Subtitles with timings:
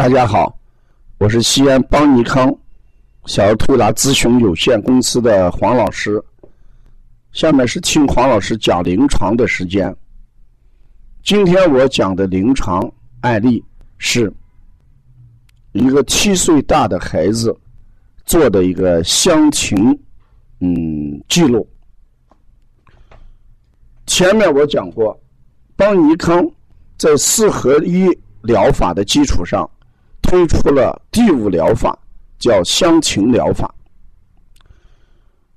[0.00, 0.58] 大家好，
[1.18, 2.50] 我是西安邦尼康
[3.26, 6.18] 小儿推拿咨询有限公司的黄老师。
[7.32, 9.94] 下面是听黄老师讲临床的时间。
[11.22, 12.90] 今天我讲的临床
[13.20, 13.62] 案例
[13.98, 14.32] 是
[15.72, 17.54] 一个七岁大的孩子
[18.24, 19.76] 做的一个详情
[20.60, 21.68] 嗯记录。
[24.06, 25.14] 前面我讲过，
[25.76, 26.42] 邦尼康
[26.96, 28.08] 在四合一
[28.40, 29.70] 疗法的基础上。
[30.30, 31.98] 推出了第五疗法，
[32.38, 33.68] 叫香情疗法。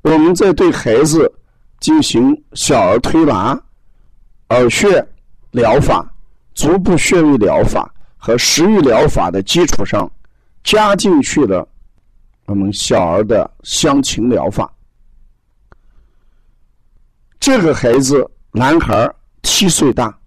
[0.00, 1.30] 我们在对孩子
[1.78, 3.52] 进行小儿推拿、
[4.48, 5.06] 耳穴
[5.50, 6.10] 疗法、
[6.54, 10.10] 足部穴位疗法和食欲疗法的基础上，
[10.64, 11.68] 加进去了
[12.46, 14.72] 我们小儿的香情疗法。
[17.38, 19.06] 这个孩子，男孩
[19.42, 20.18] 七岁大，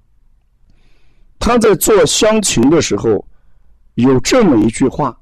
[1.39, 3.25] 他在做香情的时候。
[3.95, 5.17] 有这么一句话，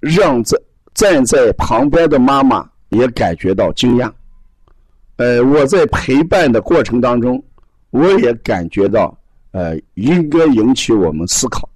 [0.00, 0.58] 让在
[0.94, 4.12] 站在旁边的妈妈也感觉到惊讶。
[5.16, 7.42] 呃，我在陪伴的过程当中，
[7.90, 9.18] 我也感觉到，
[9.50, 11.68] 呃，应该引起我们思考。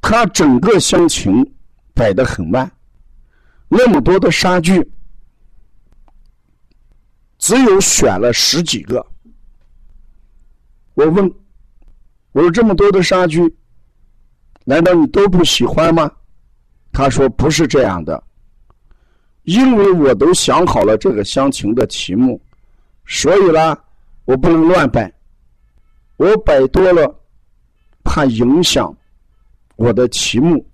[0.00, 1.44] 他整个乡情
[1.94, 2.70] 摆得很慢，
[3.68, 4.88] 那么多的杀具，
[7.38, 9.04] 只有选了十几个。
[10.94, 11.41] 我问。
[12.32, 13.42] 我说这么多的杀具，
[14.64, 16.10] 难道你都不喜欢吗？
[16.92, 18.22] 他说不是这样的，
[19.44, 22.40] 因为我都想好了这个详情的题目，
[23.06, 23.78] 所以啦，
[24.24, 25.12] 我不能乱摆，
[26.16, 27.20] 我摆多了，
[28.04, 28.94] 怕影响
[29.76, 30.66] 我的题目。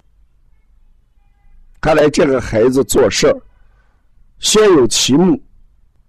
[1.81, 3.41] 看来这个孩子做事儿，
[4.41, 5.41] 先有题目，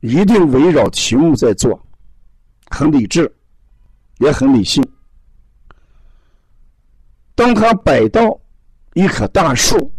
[0.02, 1.80] 一定围绕题目在做，
[2.72, 3.32] 很理智，
[4.18, 4.84] 也很理性。
[7.40, 8.38] 当他摆到
[8.96, 9.94] 一棵大树，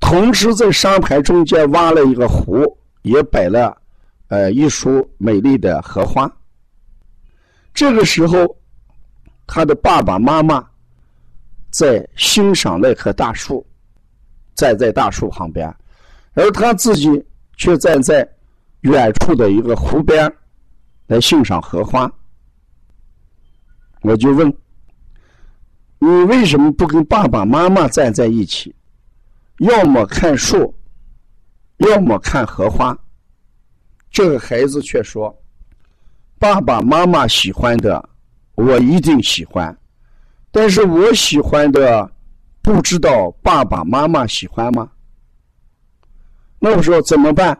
[0.00, 2.64] 同时在沙盘中间挖了一个湖，
[3.02, 3.76] 也摆了
[4.28, 6.26] 呃一束美丽的荷花。
[7.74, 8.56] 这个时候，
[9.46, 10.66] 他的爸爸妈妈
[11.68, 13.62] 在欣赏那棵大树，
[14.54, 15.68] 站在大树旁边，
[16.32, 17.22] 而他自己
[17.58, 18.26] 却站在
[18.80, 20.34] 远处的一个湖边
[21.08, 22.10] 来欣赏荷花。
[24.00, 24.50] 我就问。
[25.98, 28.74] 你为什么不跟爸爸妈妈站在一起？
[29.58, 30.72] 要么看树，
[31.78, 32.96] 要么看荷花。
[34.10, 35.36] 这个孩子却说
[36.38, 38.08] ：“爸爸妈妈喜欢的，
[38.54, 39.74] 我一定喜欢；
[40.52, 42.10] 但是我喜欢的，
[42.62, 44.88] 不知道爸爸妈妈喜欢吗？”
[46.60, 47.58] 那我说怎么办？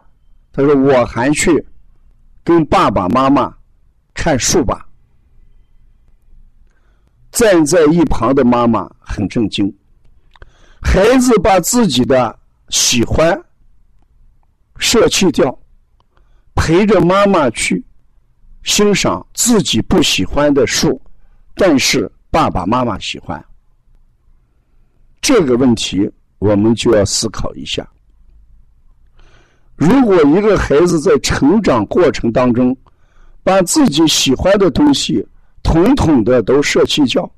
[0.51, 1.67] 他说：“我还去
[2.43, 3.53] 跟爸爸妈妈
[4.13, 4.87] 看树吧。”
[7.31, 9.71] 站在一旁的妈妈很震惊，
[10.81, 12.37] 孩子把自己的
[12.69, 13.39] 喜欢
[14.77, 15.57] 舍弃掉，
[16.55, 17.83] 陪着妈妈去
[18.63, 20.99] 欣赏自己不喜欢的树，
[21.55, 23.43] 但是爸爸妈妈喜欢。
[25.21, 26.09] 这个问题
[26.39, 27.87] 我们就要思考一下：
[29.75, 32.75] 如果一个孩子在成长过程当中，
[33.43, 35.25] 把自己喜欢的东西，
[35.71, 37.31] 统统的都舍弃掉，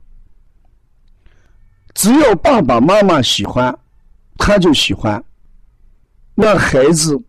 [1.94, 3.78] 只要爸爸妈妈喜欢，
[4.38, 5.22] 他就喜欢。
[6.34, 7.22] 那孩子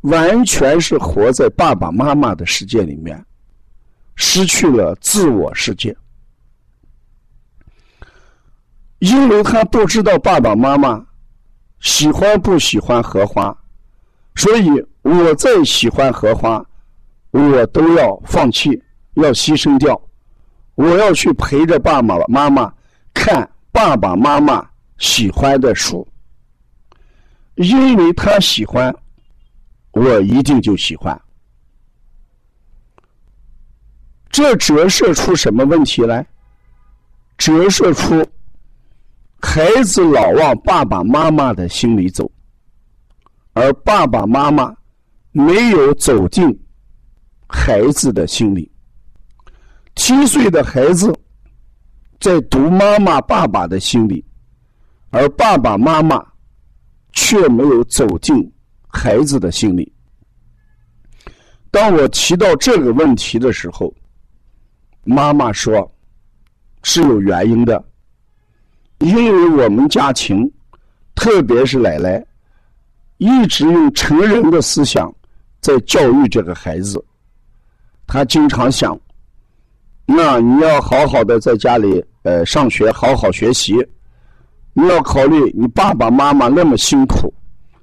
[0.00, 3.24] 完全是活在爸爸妈妈的世界里面，
[4.16, 5.96] 失去了自我世界，
[8.98, 11.06] 因为他不知道爸爸妈妈
[11.78, 13.56] 喜欢不喜欢荷花，
[14.34, 14.68] 所以
[15.02, 16.66] 我再喜欢荷花，
[17.30, 18.82] 我都要放弃，
[19.14, 19.96] 要牺牲掉。
[20.82, 22.74] 我要去陪着爸爸妈妈
[23.14, 24.68] 看爸爸妈妈
[24.98, 26.04] 喜欢的书，
[27.54, 28.92] 因为他喜欢，
[29.92, 31.16] 我一定就喜欢。
[34.28, 36.26] 这折射出什么问题来？
[37.38, 38.26] 折射出
[39.40, 42.28] 孩子老往爸爸妈妈的心里走，
[43.52, 44.74] 而爸爸妈妈
[45.30, 46.60] 没有走进
[47.46, 48.71] 孩子的心里。
[49.94, 51.14] 七岁的孩子
[52.18, 54.24] 在读妈妈、爸爸的心里，
[55.10, 56.24] 而爸爸妈妈
[57.12, 58.34] 却没有走进
[58.88, 59.92] 孩子的心里。
[61.70, 63.94] 当我提到这个问题的时候，
[65.04, 65.90] 妈妈说
[66.82, 67.82] 是有原因的，
[68.98, 70.50] 因为我们家庭，
[71.14, 72.24] 特别是奶奶，
[73.18, 75.14] 一直用成人的思想
[75.60, 77.02] 在教育这个孩子，
[78.06, 78.98] 他经常想。
[80.14, 83.74] 那你要好好的在家里呃上学，好好学习。
[84.74, 87.32] 你要考虑你爸爸妈妈那么辛苦，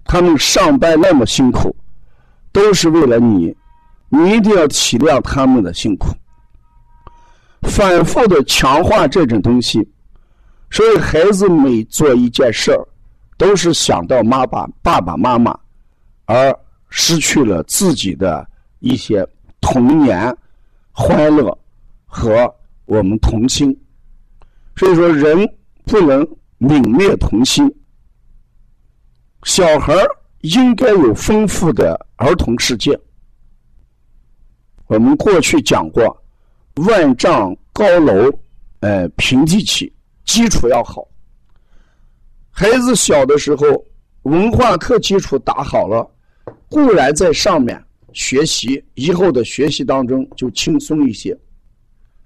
[0.04, 1.76] 他们上班那么辛苦，
[2.52, 3.56] 都是为了你，
[4.10, 6.08] 你一定要体谅他们的辛苦。
[7.64, 9.88] 反复的强化这种东西，
[10.72, 12.88] 所以孩子每做一件事儿，
[13.38, 15.58] 都是想到妈爸爸爸妈妈，
[16.26, 16.56] 而
[16.90, 18.48] 失去了自己的
[18.80, 19.28] 一些
[19.62, 20.36] 童年
[20.92, 21.56] 欢乐
[22.10, 22.54] 和
[22.84, 23.74] 我们童心。
[24.76, 25.48] 所以说，人
[25.86, 26.28] 不能
[26.60, 27.74] 泯灭童心。
[29.44, 29.94] 小孩
[30.42, 33.00] 应该有丰富的儿童世界。
[34.88, 36.22] 我们过去讲过。
[36.88, 38.32] 万丈高楼，
[38.80, 39.92] 呃，平地起，
[40.24, 41.06] 基础要好。
[42.52, 43.66] 孩子小的时候，
[44.22, 46.10] 文化课基础打好了，
[46.70, 47.84] 固然在上面
[48.14, 51.38] 学习，以后的学习当中就轻松一些。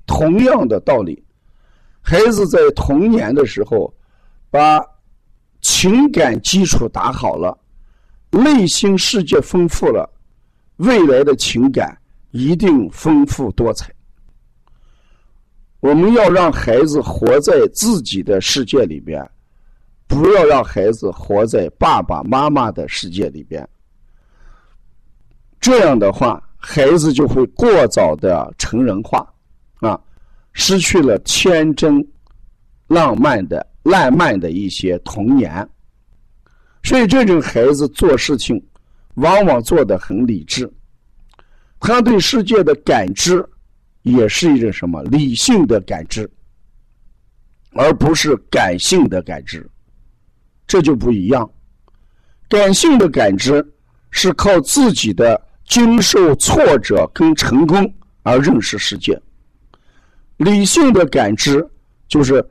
[0.05, 1.23] 同样的道理，
[2.01, 3.93] 孩子在童年的时候，
[4.49, 4.83] 把
[5.61, 7.57] 情感基础打好了，
[8.31, 10.09] 内心世界丰富了，
[10.77, 11.97] 未来的情感
[12.31, 13.93] 一定丰富多彩。
[15.79, 19.29] 我们要让孩子活在自己的世界里边，
[20.07, 23.67] 不要让孩子活在爸爸妈妈的世界里边。
[25.59, 29.25] 这样的话，孩子就会过早的成人化，
[29.83, 29.99] 啊，
[30.53, 32.05] 失去了天真、
[32.87, 35.69] 浪漫的、烂漫的一些童年。
[36.83, 38.61] 所以，这种孩子做事情
[39.15, 40.71] 往往做的很理智，
[41.79, 43.47] 他对世界的感知。
[44.01, 46.29] 也是一种什么理性的感知，
[47.71, 49.65] 而不是感性的感知，
[50.67, 51.49] 这就不一样。
[52.49, 53.65] 感性的感知
[54.11, 57.89] 是靠自己的经受挫折跟成功
[58.23, 59.17] 而认识世界，
[60.37, 61.67] 理性的感知
[62.07, 62.45] 就是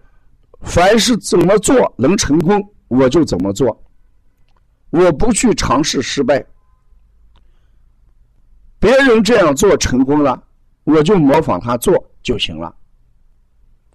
[0.62, 3.82] 凡是怎么做能成功，我就怎么做，
[4.90, 6.44] 我不去尝试失败。
[8.79, 10.43] 别人这样做成功了。
[10.84, 11.94] 我就模仿他做
[12.25, 12.75] 就行了，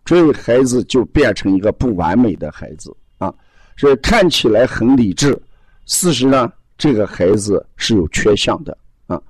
[0.06, 3.33] 这孩子就变成一个不完美的孩子啊。
[3.75, 5.38] 所以看起来很理智，
[5.86, 9.22] 事实上这个孩子是有缺陷的啊。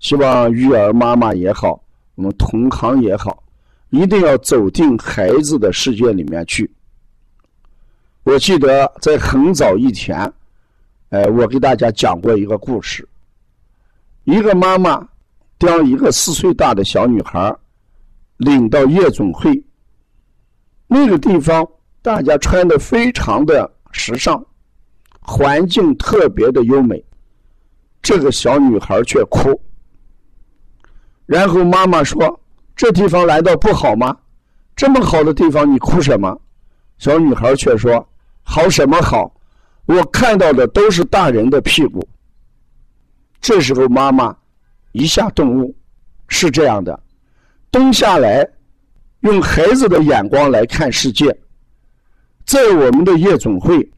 [0.00, 1.80] 希望育儿妈妈也好，
[2.16, 3.40] 我们同行也好，
[3.90, 6.70] 一定要走进孩子的世界里面去。
[8.22, 10.32] 我记得在很早以前，
[11.10, 13.08] 哎，我给大家讲过一个故事，
[14.24, 15.06] 一个妈妈。
[15.58, 17.54] 将一个四岁大的小女孩
[18.38, 19.62] 领到夜总会，
[20.86, 21.68] 那个地方
[22.00, 24.42] 大家穿的非常的时尚，
[25.20, 27.04] 环境特别的优美，
[28.00, 29.60] 这个小女孩却哭。
[31.26, 32.40] 然后妈妈说
[32.80, 34.16] ：“这地方来到不好吗？
[34.74, 36.40] 这么好的地方你哭什么？”
[36.96, 38.08] 小女孩却说
[38.42, 39.30] ：“好什么好？
[39.84, 42.08] 我看到的都是大人的屁股。”
[43.38, 44.34] 这时候妈妈。
[44.92, 45.72] 一下顿悟，
[46.26, 46.98] 是这样的，
[47.70, 48.44] 蹲下来，
[49.20, 51.26] 用孩子的眼光来看世界。
[52.44, 53.88] 在我们的夜总会，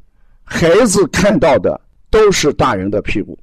[0.43, 3.39] 孩子看到的都是大人的屁股。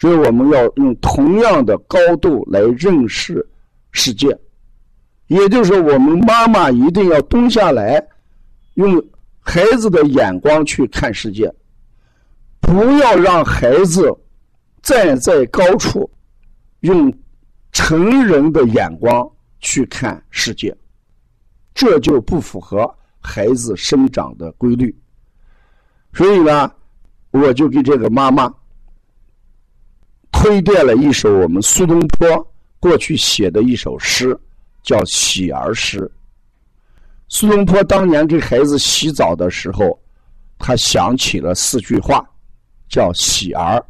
[0.00, 3.46] 所以我们要用同样的高度来认识
[3.96, 4.38] 世界，
[5.28, 8.06] 也就是，我们妈妈一定要蹲下来，
[8.74, 9.02] 用
[9.40, 11.50] 孩子的眼光去看世界，
[12.60, 14.14] 不要让孩子
[14.82, 16.08] 站在高处。
[16.80, 17.12] 用
[17.72, 19.28] 成人的眼光
[19.60, 20.76] 去看世界，
[21.74, 24.94] 这就不符合孩子生长的规律。
[26.12, 26.70] 所以呢，
[27.30, 28.52] 我就给这个妈妈
[30.30, 34.38] 推荐了一首我们苏东坡过去写的一首诗，
[34.82, 36.00] 叫《喜儿诗》。
[37.28, 39.98] 苏东坡当年给孩子洗澡的时候，
[40.58, 42.24] 他想起了四句话，
[42.88, 43.84] 叫“喜儿”，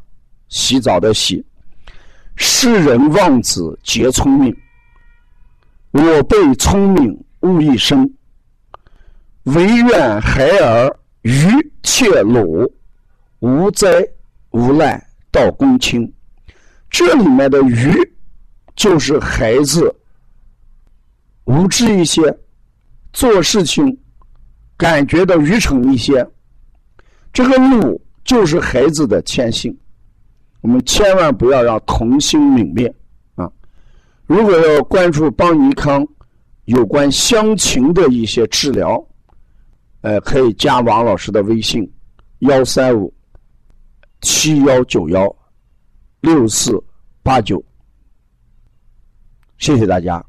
[0.48, 1.44] 洗澡的“洗”。
[2.36, 4.56] 世人望子皆聪明，
[5.90, 8.10] 我辈聪明误一生。
[9.44, 11.46] 唯愿孩儿愚
[11.82, 12.70] 且鲁，
[13.40, 13.88] 无灾
[14.50, 16.10] 无难到公卿。
[16.90, 17.92] 这里面的“愚”
[18.76, 19.92] 就是孩子
[21.44, 22.22] 无知一些，
[23.12, 23.98] 做事情
[24.76, 26.24] 感觉到愚蠢一些。
[27.32, 29.76] 这个“怒”就是孩子的天性。
[30.60, 32.92] 我们千万不要让童心泯灭
[33.36, 33.50] 啊！
[34.24, 36.06] 如果要关注邦尼康
[36.64, 39.02] 有关乡情的一些治疗，
[40.00, 41.88] 呃，可以加王老师的微信：
[42.40, 43.12] 幺三五
[44.22, 45.34] 七幺九幺
[46.20, 46.82] 六四
[47.22, 47.64] 八九。
[49.58, 50.24] 谢谢大家。